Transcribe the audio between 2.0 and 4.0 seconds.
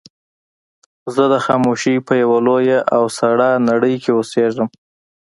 په يوه لويه او سړه نړۍ